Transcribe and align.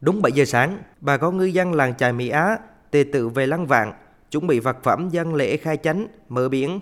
Đúng 0.00 0.22
7 0.22 0.32
giờ 0.32 0.44
sáng, 0.44 0.78
bà 1.00 1.16
con 1.16 1.36
ngư 1.36 1.44
dân 1.44 1.74
làng 1.74 1.94
chài 1.94 2.12
Mỹ 2.12 2.28
Á 2.28 2.58
tề 2.90 3.04
tự 3.12 3.28
về 3.28 3.46
lăng 3.46 3.66
vạn, 3.66 3.92
chuẩn 4.30 4.46
bị 4.46 4.60
vật 4.60 4.76
phẩm 4.82 5.08
dân 5.08 5.34
lễ 5.34 5.56
khai 5.56 5.76
chánh, 5.76 6.06
mở 6.28 6.48
biển, 6.48 6.80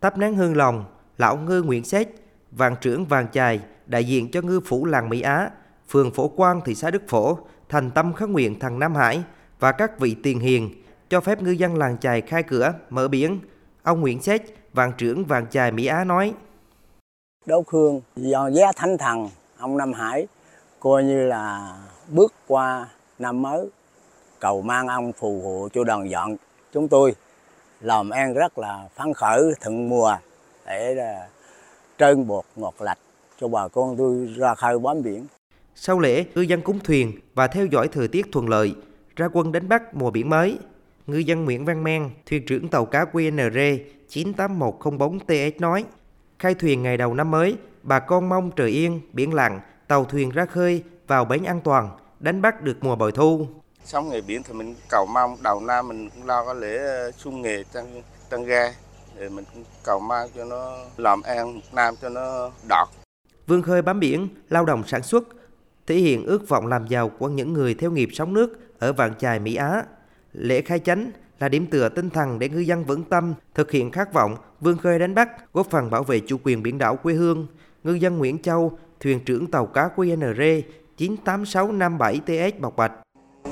thắp 0.00 0.18
nén 0.18 0.34
hương 0.34 0.56
lòng, 0.56 0.84
lão 1.18 1.36
ngư 1.36 1.62
Nguyễn 1.62 1.84
Xét, 1.84 2.08
vàng 2.50 2.76
trưởng 2.80 3.04
vàng 3.04 3.26
chài, 3.32 3.60
đại 3.86 4.04
diện 4.04 4.30
cho 4.30 4.40
ngư 4.40 4.60
phủ 4.60 4.86
làng 4.86 5.08
Mỹ 5.08 5.20
Á, 5.20 5.50
phường 5.88 6.10
Phổ 6.10 6.28
Quang, 6.28 6.60
thị 6.64 6.74
xã 6.74 6.90
Đức 6.90 7.02
Phổ, 7.08 7.38
thành 7.68 7.90
tâm 7.90 8.12
khấn 8.12 8.32
nguyện 8.32 8.58
thằng 8.58 8.78
Nam 8.78 8.94
Hải 8.94 9.22
và 9.58 9.72
các 9.72 9.98
vị 9.98 10.16
tiền 10.22 10.40
hiền 10.40 10.82
cho 11.08 11.20
phép 11.20 11.42
ngư 11.42 11.50
dân 11.50 11.76
làng 11.78 11.98
chài 11.98 12.20
khai 12.20 12.42
cửa, 12.42 12.74
mở 12.90 13.08
biển. 13.08 13.38
Ông 13.82 14.00
Nguyễn 14.00 14.22
Xét, 14.22 14.42
vàng 14.72 14.92
trưởng 14.98 15.24
vàng 15.24 15.46
chài 15.50 15.72
Mỹ 15.72 15.86
Á 15.86 16.04
nói. 16.04 16.34
Đỗ 17.46 17.64
hương, 17.68 18.00
do 18.16 18.48
giá 18.48 18.72
thánh 18.76 18.98
thần, 18.98 19.28
ông 19.58 19.76
Nam 19.76 19.92
Hải 19.92 20.26
coi 20.84 21.04
như 21.04 21.26
là 21.26 21.76
bước 22.08 22.32
qua 22.46 22.88
năm 23.18 23.42
mới 23.42 23.66
cầu 24.40 24.62
mang 24.62 24.88
ông 24.88 25.12
phù 25.12 25.40
hộ 25.42 25.68
cho 25.74 25.84
đoàn 25.84 26.10
dọn 26.10 26.36
chúng 26.72 26.88
tôi 26.88 27.14
làm 27.80 28.10
ăn 28.10 28.34
rất 28.34 28.58
là 28.58 28.88
phấn 28.96 29.14
khởi 29.14 29.42
thuận 29.60 29.88
mùa 29.88 30.16
để 30.66 30.96
trơn 31.98 32.26
bột 32.26 32.44
ngọt 32.56 32.74
lạch 32.78 32.98
cho 33.40 33.48
bà 33.48 33.68
con 33.68 33.96
tôi 33.96 34.34
ra 34.36 34.54
khơi 34.54 34.78
bám 34.78 35.02
biển. 35.02 35.26
Sau 35.74 36.00
lễ, 36.00 36.24
ngư 36.34 36.40
dân 36.40 36.60
cúng 36.60 36.78
thuyền 36.84 37.20
và 37.34 37.46
theo 37.46 37.66
dõi 37.66 37.88
thời 37.88 38.08
tiết 38.08 38.26
thuận 38.32 38.48
lợi, 38.48 38.74
ra 39.16 39.28
quân 39.32 39.52
đánh 39.52 39.68
bắt 39.68 39.94
mùa 39.94 40.10
biển 40.10 40.30
mới. 40.30 40.58
Ngư 41.06 41.18
dân 41.18 41.44
Nguyễn 41.44 41.64
Văn 41.64 41.84
Men, 41.84 42.10
thuyền 42.26 42.46
trưởng 42.46 42.68
tàu 42.68 42.86
cá 42.86 43.04
QNR 43.12 43.78
98104TS 44.08 45.52
nói, 45.58 45.84
khai 46.38 46.54
thuyền 46.54 46.82
ngày 46.82 46.96
đầu 46.96 47.14
năm 47.14 47.30
mới, 47.30 47.56
bà 47.82 47.98
con 47.98 48.28
mong 48.28 48.50
trời 48.56 48.70
yên, 48.70 49.00
biển 49.12 49.34
lặng, 49.34 49.60
tàu 49.88 50.04
thuyền 50.04 50.30
ra 50.30 50.46
khơi 50.46 50.82
vào 51.06 51.24
bến 51.24 51.44
an 51.44 51.60
toàn, 51.64 51.90
đánh 52.20 52.42
bắt 52.42 52.62
được 52.62 52.76
mùa 52.80 52.96
bội 52.96 53.12
thu. 53.12 53.46
Xong 53.84 54.08
ngày 54.08 54.22
biển 54.26 54.42
thì 54.42 54.54
mình 54.54 54.74
cầu 54.88 55.06
mong 55.06 55.36
đầu 55.42 55.60
năm 55.60 55.88
mình 55.88 56.10
cũng 56.10 56.26
lo 56.26 56.44
cái 56.44 56.54
lễ 56.54 56.78
xuân 57.18 57.42
nghề 57.42 57.62
tăng 57.72 58.02
tăng 58.30 58.44
ga 58.44 58.72
để 59.18 59.28
mình 59.28 59.44
cũng 59.54 59.64
cầu 59.84 60.00
mong 60.00 60.28
cho 60.36 60.44
nó 60.44 60.76
làm 60.96 61.22
ăn 61.22 61.60
nam 61.72 61.94
cho 62.02 62.08
nó 62.08 62.50
đọt. 62.68 62.88
Vương 63.46 63.62
khơi 63.62 63.82
bám 63.82 64.00
biển, 64.00 64.28
lao 64.48 64.64
động 64.64 64.82
sản 64.86 65.02
xuất, 65.02 65.24
thể 65.86 65.94
hiện 65.94 66.26
ước 66.26 66.48
vọng 66.48 66.66
làm 66.66 66.86
giàu 66.86 67.08
của 67.08 67.28
những 67.28 67.52
người 67.52 67.74
theo 67.74 67.90
nghiệp 67.90 68.08
sống 68.12 68.34
nước 68.34 68.78
ở 68.78 68.92
vạn 68.92 69.14
chài 69.18 69.38
Mỹ 69.38 69.54
Á. 69.54 69.82
Lễ 70.32 70.62
khai 70.62 70.78
chánh 70.78 71.10
là 71.40 71.48
điểm 71.48 71.66
tựa 71.66 71.88
tinh 71.88 72.10
thần 72.10 72.38
để 72.38 72.48
ngư 72.48 72.58
dân 72.58 72.84
vững 72.84 73.04
tâm 73.04 73.34
thực 73.54 73.70
hiện 73.70 73.90
khát 73.90 74.12
vọng 74.12 74.36
vươn 74.60 74.78
khơi 74.78 74.98
đánh 74.98 75.14
bắt, 75.14 75.52
góp 75.52 75.70
phần 75.70 75.90
bảo 75.90 76.02
vệ 76.02 76.20
chủ 76.20 76.36
quyền 76.44 76.62
biển 76.62 76.78
đảo 76.78 76.96
quê 76.96 77.14
hương. 77.14 77.46
Ngư 77.84 77.92
dân 77.92 78.18
Nguyễn 78.18 78.42
Châu, 78.42 78.78
thuyền 79.04 79.24
trưởng 79.24 79.50
tàu 79.50 79.66
cá 79.66 79.88
QNR 79.96 80.62
98657TS 80.98 82.52
Bọc 82.58 82.76
Bạch. 82.76 82.92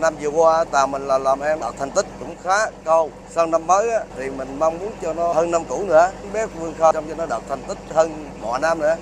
Năm 0.01 0.15
vừa 0.21 0.29
qua 0.29 0.65
tàu 0.65 0.87
mình 0.87 1.07
là 1.07 1.19
làm 1.19 1.41
em 1.41 1.61
đạt 1.61 1.75
thành 1.79 1.91
tích 1.91 2.07
cũng 2.21 2.35
khá 2.43 2.71
cao. 2.85 3.11
Sang 3.29 3.51
năm 3.51 3.67
mới 3.67 3.91
thì 4.17 4.31
mình 4.31 4.59
mong 4.59 4.79
muốn 4.79 4.93
cho 5.03 5.15
nó 5.15 5.33
hơn 5.33 5.51
năm 5.51 5.63
cũ 5.69 5.85
nữa. 5.87 6.11
Bé 6.33 6.47
vươn 6.47 6.75
khơi 6.79 6.93
trong 6.95 7.05
cho 7.09 7.15
nó 7.15 7.27
đạt 7.27 7.43
thành 7.49 7.63
tích 7.69 7.79
hơn 7.91 8.11
mọi 8.43 8.61
năm 8.61 8.79
nữa. 8.79 8.97